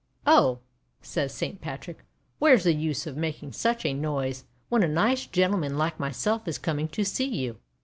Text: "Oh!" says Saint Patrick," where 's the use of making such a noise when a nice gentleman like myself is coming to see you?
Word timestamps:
"Oh!" 0.25 0.61
says 1.03 1.31
Saint 1.31 1.61
Patrick," 1.61 2.03
where 2.39 2.57
's 2.57 2.63
the 2.63 2.73
use 2.73 3.05
of 3.05 3.15
making 3.15 3.51
such 3.51 3.85
a 3.85 3.93
noise 3.93 4.45
when 4.67 4.81
a 4.81 4.87
nice 4.87 5.27
gentleman 5.27 5.77
like 5.77 5.99
myself 5.99 6.47
is 6.47 6.57
coming 6.57 6.87
to 6.87 7.03
see 7.05 7.27
you? 7.27 7.59